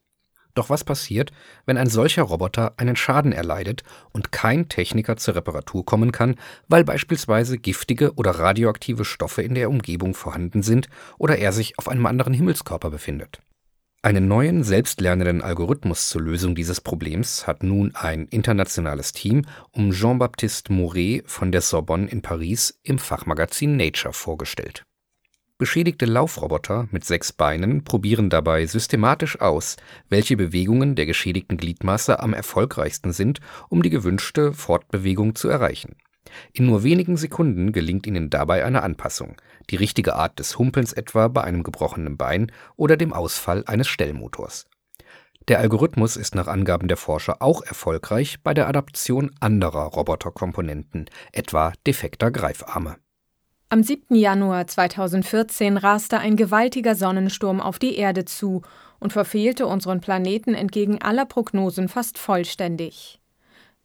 Doch 0.55 0.69
was 0.69 0.83
passiert, 0.83 1.31
wenn 1.65 1.77
ein 1.77 1.89
solcher 1.89 2.23
Roboter 2.23 2.73
einen 2.77 2.95
Schaden 2.95 3.31
erleidet 3.31 3.83
und 4.11 4.31
kein 4.31 4.69
Techniker 4.69 5.17
zur 5.17 5.35
Reparatur 5.35 5.83
kommen 5.83 6.11
kann, 6.11 6.35
weil 6.67 6.83
beispielsweise 6.83 7.57
giftige 7.57 8.13
oder 8.13 8.31
radioaktive 8.31 9.05
Stoffe 9.05 9.41
in 9.41 9.55
der 9.55 9.69
Umgebung 9.69 10.13
vorhanden 10.13 10.61
sind 10.61 10.89
oder 11.17 11.37
er 11.37 11.53
sich 11.53 11.79
auf 11.79 11.89
einem 11.89 12.05
anderen 12.05 12.33
Himmelskörper 12.33 12.91
befindet? 12.91 13.39
Einen 14.05 14.27
neuen 14.27 14.65
selbstlernenden 14.65 15.41
Algorithmus 15.41 16.09
zur 16.09 16.23
Lösung 16.23 16.55
dieses 16.55 16.81
Problems 16.81 17.47
hat 17.47 17.63
nun 17.63 17.95
ein 17.95 18.27
internationales 18.27 19.13
Team 19.13 19.43
um 19.71 19.91
Jean-Baptiste 19.91 20.73
Mouret 20.73 21.23
von 21.25 21.53
der 21.53 21.61
Sorbonne 21.61 22.09
in 22.09 22.21
Paris 22.21 22.77
im 22.83 22.99
Fachmagazin 22.99 23.77
Nature 23.77 24.13
vorgestellt. 24.13 24.83
Beschädigte 25.57 26.05
Laufroboter 26.05 26.89
mit 26.91 27.05
sechs 27.05 27.31
Beinen 27.31 27.85
probieren 27.85 28.29
dabei 28.29 28.65
systematisch 28.65 29.39
aus, 29.39 29.77
welche 30.09 30.35
Bewegungen 30.35 30.95
der 30.95 31.05
geschädigten 31.05 31.55
Gliedmaße 31.55 32.19
am 32.19 32.33
erfolgreichsten 32.33 33.13
sind, 33.13 33.39
um 33.69 33.83
die 33.83 33.89
gewünschte 33.89 34.51
Fortbewegung 34.51 35.35
zu 35.35 35.47
erreichen 35.47 35.95
in 36.53 36.65
nur 36.65 36.83
wenigen 36.83 37.17
Sekunden 37.17 37.71
gelingt 37.71 38.07
ihnen 38.07 38.29
dabei 38.29 38.65
eine 38.65 38.83
Anpassung, 38.83 39.35
die 39.69 39.75
richtige 39.75 40.15
Art 40.15 40.39
des 40.39 40.57
Humpelns 40.57 40.93
etwa 40.93 41.27
bei 41.27 41.43
einem 41.43 41.63
gebrochenen 41.63 42.17
Bein 42.17 42.51
oder 42.75 42.97
dem 42.97 43.13
Ausfall 43.13 43.63
eines 43.65 43.87
Stellmotors. 43.87 44.67
Der 45.49 45.59
Algorithmus 45.59 46.15
ist 46.15 46.35
nach 46.35 46.47
Angaben 46.47 46.87
der 46.87 46.95
Forscher 46.97 47.41
auch 47.41 47.61
erfolgreich 47.63 48.37
bei 48.43 48.53
der 48.53 48.67
Adaption 48.67 49.31
anderer 49.41 49.83
Roboterkomponenten, 49.87 51.09
etwa 51.33 51.73
defekter 51.85 52.31
Greifarme. 52.31 52.95
Am 53.67 53.83
7. 53.83 54.15
Januar 54.15 54.67
2014 54.67 55.77
raste 55.77 56.19
ein 56.19 56.37
gewaltiger 56.37 56.95
Sonnensturm 56.95 57.59
auf 57.59 57.79
die 57.79 57.95
Erde 57.97 58.23
zu 58.23 58.61
und 58.99 59.11
verfehlte 59.11 59.67
unseren 59.67 59.99
Planeten 59.99 60.53
entgegen 60.53 61.01
aller 61.01 61.25
Prognosen 61.25 61.89
fast 61.89 62.17
vollständig. 62.17 63.19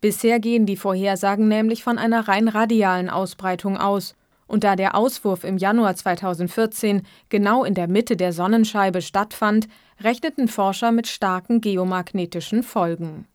Bisher 0.01 0.39
gehen 0.39 0.65
die 0.65 0.77
Vorhersagen 0.77 1.49
nämlich 1.49 1.83
von 1.83 1.99
einer 1.99 2.29
rein 2.29 2.49
radialen 2.49 3.11
Ausbreitung 3.11 3.77
aus, 3.77 4.15
und 4.47 4.65
da 4.65 4.77
der 4.77 4.95
Auswurf 4.95 5.45
im 5.45 5.59
Januar 5.59 5.95
2014 5.95 7.03
genau 7.29 7.65
in 7.65 7.75
der 7.75 7.89
Mitte 7.89 8.17
der 8.17 8.33
Sonnenscheibe 8.33 9.03
stattfand, 9.03 9.69
rechneten 10.01 10.49
Forscher 10.49 10.91
mit 10.91 11.07
starken 11.07 11.61
geomagnetischen 11.61 12.63
Folgen. 12.63 13.27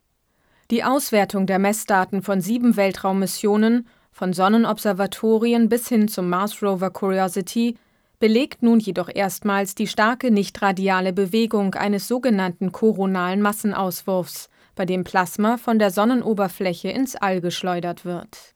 Die 0.71 0.83
Auswertung 0.83 1.45
der 1.45 1.59
Messdaten 1.59 2.23
von 2.23 2.41
sieben 2.41 2.77
Weltraummissionen, 2.77 3.87
von 4.11 4.33
Sonnenobservatorien 4.33 5.69
bis 5.69 5.87
hin 5.87 6.07
zum 6.07 6.29
Mars 6.29 6.63
Rover 6.63 6.89
Curiosity, 6.89 7.77
belegt 8.19 8.63
nun 8.63 8.79
jedoch 8.79 9.09
erstmals 9.13 9.75
die 9.75 9.87
starke 9.87 10.31
nichtradiale 10.31 11.13
Bewegung 11.13 11.75
eines 11.75 12.07
sogenannten 12.07 12.71
koronalen 12.71 13.41
Massenauswurfs, 13.41 14.49
bei 14.75 14.85
dem 14.85 15.03
Plasma 15.03 15.57
von 15.57 15.79
der 15.79 15.91
Sonnenoberfläche 15.91 16.89
ins 16.89 17.15
All 17.15 17.41
geschleudert 17.41 18.05
wird. 18.05 18.53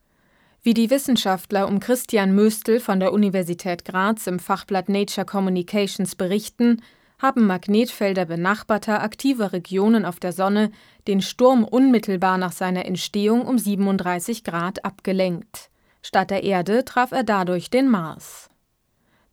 Wie 0.63 0.73
die 0.73 0.89
Wissenschaftler 0.89 1.67
um 1.67 1.79
Christian 1.79 2.35
Möstl 2.35 2.79
von 2.79 2.99
der 2.99 3.13
Universität 3.13 3.85
Graz 3.85 4.27
im 4.27 4.39
Fachblatt 4.39 4.89
Nature 4.89 5.25
Communications 5.25 6.15
berichten, 6.15 6.81
haben 7.19 7.47
Magnetfelder 7.47 8.25
benachbarter 8.25 9.01
aktiver 9.01 9.53
Regionen 9.53 10.05
auf 10.05 10.19
der 10.19 10.33
Sonne 10.33 10.71
den 11.07 11.21
Sturm 11.21 11.63
unmittelbar 11.63 12.37
nach 12.37 12.51
seiner 12.51 12.85
Entstehung 12.85 13.45
um 13.45 13.57
37 13.57 14.43
Grad 14.43 14.85
abgelenkt. 14.85 15.69
Statt 16.03 16.29
der 16.29 16.43
Erde 16.43 16.85
traf 16.85 17.11
er 17.11 17.23
dadurch 17.23 17.69
den 17.69 17.89
Mars. 17.89 18.49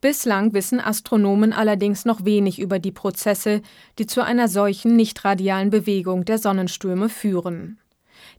Bislang 0.05 0.53
wissen 0.53 0.81
Astronomen 0.81 1.55
allerdings 1.55 2.05
noch 2.05 2.27
wenig 2.27 2.59
über 2.59 2.79
die 2.79 2.93
Prozesse, 2.93 3.63
die 3.99 4.05
zu 4.05 4.23
einer 4.23 4.49
solchen 4.49 4.97
nichtradialen 4.97 5.71
Bewegung 5.71 6.27
der 6.27 6.37
Sonnenstürme 6.37 7.09
führen. 7.09 7.79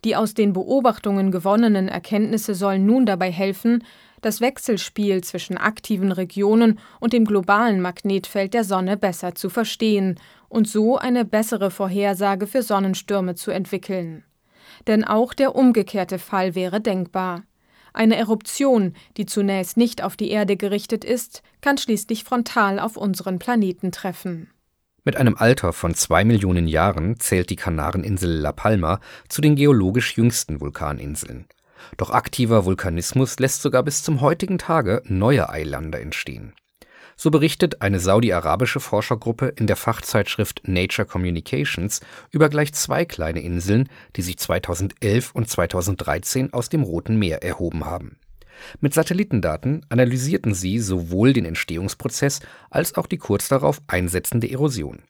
Die 0.04 0.16
aus 0.16 0.36
den 0.36 0.54
Beobachtungen 0.54 1.32
gewonnenen 1.32 1.88
Erkenntnisse 1.88 2.54
sollen 2.54 2.86
nun 2.86 3.08
dabei 3.08 3.32
helfen, 3.32 3.84
das 4.22 4.42
Wechselspiel 4.42 5.24
zwischen 5.24 5.58
aktiven 5.58 6.12
Regionen 6.12 6.78
und 7.00 7.14
dem 7.14 7.26
globalen 7.26 7.82
Magnetfeld 7.82 8.54
der 8.54 8.64
Sonne 8.64 8.96
besser 8.96 9.34
zu 9.34 9.50
verstehen 9.50 10.20
und 10.50 10.68
so 10.68 11.00
eine 11.00 11.26
bessere 11.26 11.72
Vorhersage 11.72 12.46
für 12.46 12.62
Sonnenstürme 12.62 13.34
zu 13.34 13.50
entwickeln. 13.50 14.24
Denn 14.86 15.04
auch 15.04 15.34
der 15.34 15.56
umgekehrte 15.56 16.20
Fall 16.20 16.54
wäre 16.54 16.80
denkbar. 16.80 17.42
Eine 17.96 18.18
Eruption, 18.18 18.94
die 19.16 19.26
zunächst 19.26 19.78
nicht 19.78 20.04
auf 20.04 20.18
die 20.18 20.30
Erde 20.30 20.58
gerichtet 20.58 21.06
ist, 21.06 21.44
kann 21.62 21.78
schließlich 21.78 22.26
frontal 22.26 22.78
auf 22.78 22.98
unseren 22.98 23.40
Planeten 23.40 23.94
treffen. 23.94 24.52
Mit 25.06 25.16
einem 25.16 25.38
Alter 25.38 25.72
von 25.72 25.96
zwei 25.96 26.26
Millionen 26.26 26.68
Jahren 26.68 27.18
zählt 27.22 27.50
die 27.50 27.56
Kanareninsel 27.56 28.30
La 28.30 28.52
Palma 28.52 29.00
zu 29.30 29.40
den 29.40 29.56
geologisch 29.56 30.18
jüngsten 30.18 30.60
Vulkaninseln. 30.60 31.46
Doch 31.96 32.10
aktiver 32.10 32.66
Vulkanismus 32.66 33.40
lässt 33.40 33.62
sogar 33.62 33.84
bis 33.84 34.04
zum 34.04 34.20
heutigen 34.20 34.58
Tage 34.58 35.02
neue 35.06 35.48
Eilande 35.48 36.02
entstehen. 36.02 36.54
So 37.18 37.32
berichtet 37.32 37.82
eine 37.82 38.00
saudi-arabische 38.00 38.82
Forschergruppe 38.82 39.48
in 39.48 39.68
der 39.68 39.78
Fachzeitschrift 39.78 40.68
Nature 40.68 41.08
Communications 41.08 42.02
über 42.30 42.50
gleich 42.50 42.74
zwei 42.74 43.06
kleine 43.06 43.42
Inseln, 43.42 43.88
die 44.18 44.22
sich 44.22 44.38
2011 44.38 45.32
und 45.32 45.50
2013 45.50 46.52
aus 46.52 46.68
dem 46.68 46.84
Roten 46.84 47.18
Meer 47.18 47.42
erhoben 47.42 47.86
haben. 47.86 48.18
Mit 48.82 48.94
Satellitendaten 48.94 49.86
analysierten 49.90 50.54
sie 50.54 50.80
sowohl 50.80 51.34
den 51.34 51.46
Entstehungsprozess 51.46 52.42
als 52.70 52.96
auch 52.96 53.08
die 53.08 53.18
kurz 53.18 53.48
darauf 53.48 53.82
einsetzende 53.88 54.50
Erosion. 54.52 55.04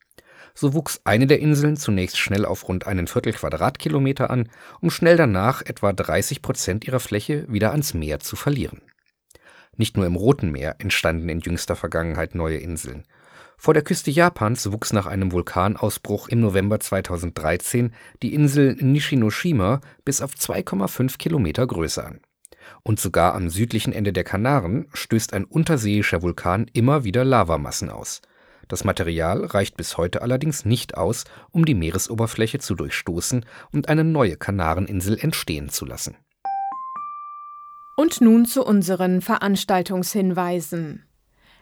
So 0.54 0.74
wuchs 0.74 1.02
eine 1.04 1.28
der 1.28 1.40
Inseln 1.40 1.76
zunächst 1.76 2.18
schnell 2.18 2.46
auf 2.46 2.68
rund 2.68 2.88
einen 2.88 3.08
Viertel 3.08 3.34
Quadratkilometer 3.34 4.30
an, 4.30 4.50
um 4.80 4.90
schnell 4.90 5.18
danach 5.18 5.64
etwa 5.64 5.92
30 5.92 6.42
Prozent 6.42 6.86
ihrer 6.86 7.00
Fläche 7.00 7.46
wieder 7.50 7.72
ans 7.72 7.94
Meer 7.94 8.20
zu 8.20 8.36
verlieren 8.36 8.82
Nicht 9.78 9.98
nur 9.98 10.06
im 10.06 10.16
Roten 10.16 10.52
Meer 10.52 10.76
entstanden 10.80 11.30
in 11.30 11.40
jüngster 11.40 11.76
Vergangenheit 11.76 12.36
neue 12.36 12.58
Inseln. 12.58 13.04
Vor 13.58 13.74
der 13.74 13.84
Küste 13.84 14.12
Japans 14.12 14.72
wuchs 14.72 14.94
nach 14.94 15.06
einem 15.06 15.32
Vulkanausbruch 15.32 16.28
im 16.28 16.42
November 16.42 16.80
2013 16.80 17.94
die 18.22 18.34
Insel 18.34 18.76
Nishinoshima 18.80 19.82
bis 20.04 20.22
auf 20.22 20.34
2,5 20.34 21.18
Kilometer 21.18 21.66
Größe 21.66 22.04
an. 22.06 22.20
Und 22.84 23.00
sogar 23.00 23.34
am 23.36 23.50
südlichen 23.50 23.94
Ende 23.94 24.14
der 24.14 24.24
Kanaren 24.24 24.88
stößt 24.94 25.34
ein 25.34 25.46
unterseeischer 25.46 26.22
Vulkan 26.22 26.68
immer 26.74 27.04
wieder 27.04 27.24
Lavamassen 27.24 27.90
aus. 27.90 28.22
Das 28.68 28.84
Material 28.84 29.46
reicht 29.46 29.78
bis 29.78 29.98
heute 29.98 30.22
allerdings 30.22 30.66
nicht 30.66 30.98
aus, 30.98 31.26
um 31.52 31.66
die 31.66 31.76
Meeresoberfläche 31.76 32.60
zu 32.60 32.76
durchstoßen 32.76 33.46
und 33.72 33.90
eine 33.90 34.04
neue 34.04 34.38
Kanareninsel 34.38 35.20
entstehen 35.20 35.70
zu 35.70 35.86
lassen. 35.86 36.18
Und 37.96 38.20
nun 38.20 38.46
zu 38.46 38.66
unseren 38.66 39.22
Veranstaltungshinweisen. 39.22 41.06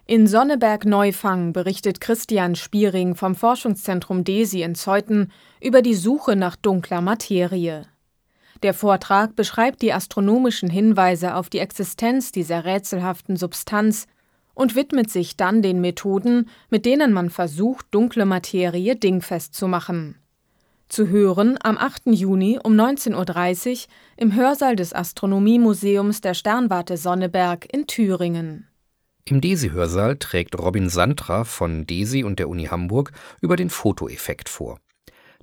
In 0.05 0.27
Sonneberg-Neufang 0.27 1.53
berichtet 1.53 2.01
Christian 2.01 2.55
Spiering 2.55 3.15
vom 3.15 3.35
Forschungszentrum 3.35 4.23
DESI 4.23 4.63
in 4.63 4.75
Zeuthen 4.75 5.31
über 5.61 5.81
die 5.81 5.93
Suche 5.93 6.35
nach 6.35 6.55
dunkler 6.55 7.01
Materie. 7.01 7.85
Der 8.63 8.73
Vortrag 8.73 9.35
beschreibt 9.35 9.81
die 9.81 9.93
astronomischen 9.93 10.69
Hinweise 10.69 11.35
auf 11.35 11.49
die 11.49 11.59
Existenz 11.59 12.31
dieser 12.31 12.65
rätselhaften 12.65 13.37
Substanz 13.37 14.07
und 14.53 14.75
widmet 14.75 15.09
sich 15.09 15.37
dann 15.37 15.61
den 15.61 15.81
Methoden, 15.81 16.49
mit 16.69 16.85
denen 16.85 17.13
man 17.13 17.29
versucht, 17.29 17.85
dunkle 17.91 18.25
Materie 18.25 18.95
dingfest 18.95 19.53
zu 19.53 19.67
machen. 19.67 20.17
Zu 20.89 21.07
hören 21.07 21.57
am 21.63 21.77
8. 21.77 22.03
Juni 22.07 22.59
um 22.63 22.73
19.30 22.73 23.71
Uhr 23.71 23.77
im 24.17 24.35
Hörsaal 24.35 24.75
des 24.75 24.93
Astronomiemuseums 24.93 26.21
der 26.21 26.33
Sternwarte 26.33 26.97
Sonneberg 26.97 27.65
in 27.73 27.87
Thüringen. 27.87 28.67
Im 29.25 29.39
DESI-Hörsaal 29.39 30.17
trägt 30.17 30.59
Robin 30.59 30.89
Santra 30.89 31.45
von 31.45 31.87
DESI 31.87 32.23
und 32.23 32.39
der 32.39 32.49
Uni 32.49 32.65
Hamburg 32.65 33.13
über 33.41 33.55
den 33.55 33.69
Fotoeffekt 33.69 34.49
vor. 34.49 34.79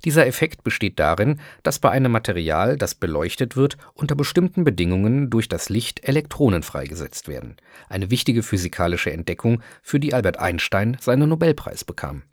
Dieser 0.05 0.25
Effekt 0.25 0.63
besteht 0.63 0.99
darin, 0.99 1.39
dass 1.63 1.79
bei 1.79 1.89
einem 1.89 2.11
Material, 2.11 2.77
das 2.77 2.95
beleuchtet 2.95 3.55
wird, 3.55 3.77
unter 3.93 4.15
bestimmten 4.15 4.63
Bedingungen 4.63 5.29
durch 5.29 5.47
das 5.47 5.69
Licht 5.69 6.07
Elektronen 6.07 6.63
freigesetzt 6.63 7.27
werden. 7.27 7.57
Eine 7.89 8.09
wichtige 8.09 8.41
physikalische 8.41 9.11
Entdeckung, 9.11 9.61
für 9.81 9.99
die 9.99 10.13
Albert 10.13 10.39
Einstein 10.39 10.97
seinen 10.99 11.29
Nobelpreis 11.29 11.83
bekam 11.83 12.23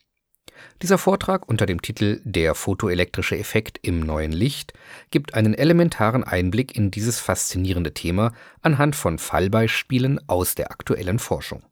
dieser 0.82 0.98
Vortrag 0.98 1.48
unter 1.48 1.66
dem 1.66 1.82
Titel 1.82 2.20
Der 2.24 2.54
photoelektrische 2.54 3.38
Effekt 3.38 3.78
im 3.82 4.00
neuen 4.00 4.32
Licht 4.32 4.72
gibt 5.10 5.34
einen 5.34 5.54
elementaren 5.54 6.24
Einblick 6.24 6.76
in 6.76 6.90
dieses 6.90 7.20
faszinierende 7.20 7.94
Thema 7.94 8.32
anhand 8.62 8.96
von 8.96 9.18
Fallbeispielen 9.18 10.20
aus 10.28 10.54
der 10.54 10.70
aktuellen 10.70 11.18
Forschung. 11.18 11.62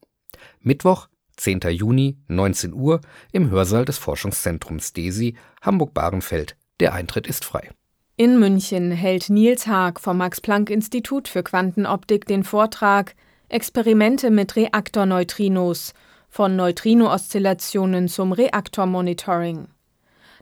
Mittwoch, 0.61 1.07
10. 1.37 1.61
Juni, 1.69 2.17
19 2.27 2.73
Uhr 2.73 3.01
im 3.31 3.49
Hörsaal 3.49 3.85
des 3.85 3.97
Forschungszentrums 3.97 4.93
DESI, 4.93 5.35
Hamburg-Bahrenfeld. 5.61 6.55
Der 6.79 6.93
Eintritt 6.93 7.27
ist 7.27 7.45
frei. 7.45 7.71
In 8.15 8.39
München 8.39 8.91
hält 8.91 9.29
Nils 9.29 9.67
Haag 9.67 9.99
vom 9.99 10.17
Max-Planck-Institut 10.17 11.27
für 11.27 11.43
Quantenoptik 11.43 12.25
den 12.25 12.43
Vortrag 12.43 13.15
Experimente 13.49 14.31
mit 14.31 14.55
Reaktorneutrinos 14.55 15.93
von 16.37 16.55
Neutrino-Oszillationen 16.55 18.07
zum 18.07 18.31
Reaktormonitoring. 18.31 19.69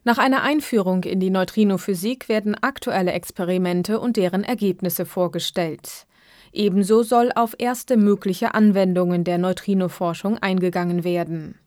Nach 0.03 0.17
einer 0.17 0.43
Einführung 0.43 1.05
in 1.05 1.21
die 1.21 1.29
Neutrinophysik 1.29 2.27
werden 2.27 2.53
aktuelle 2.61 3.13
Experimente 3.13 4.01
und 4.01 4.17
deren 4.17 4.43
Ergebnisse 4.43 5.05
vorgestellt. 5.05 6.05
Ebenso 6.51 7.01
soll 7.01 7.31
auf 7.33 7.55
erste 7.59 7.95
mögliche 7.95 8.53
Anwendungen 8.53 9.23
der 9.23 9.37
Neutrinoforschung 9.37 10.37
eingegangen 10.37 11.05
werden. 11.05 11.59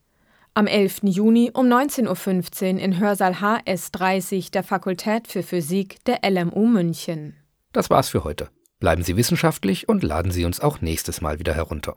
Am 0.53 0.67
11. 0.67 1.05
Juni 1.05 1.51
um 1.55 1.65
19.15 1.67 2.75
Uhr 2.75 2.81
in 2.81 2.99
Hörsaal 2.99 3.33
HS30 3.33 4.51
der 4.51 4.63
Fakultät 4.63 5.27
für 5.27 5.43
Physik 5.43 6.05
der 6.05 6.19
LMU 6.23 6.67
München. 6.67 7.35
Das 7.73 7.89
war's 7.89 8.11
für 8.11 8.25
heute. 8.25 8.51
Bleiben 8.79 9.05
Sie 9.05 9.17
wissenschaftlich 9.17 9.89
und 9.89 10.03
laden 10.03 10.33
Sie 10.33 10.45
uns 10.45 10.61
auch 10.61 10.83
nächstes 10.83 11.23
Mal 11.23 11.39
wieder 11.39 11.55
herunter. 11.55 11.97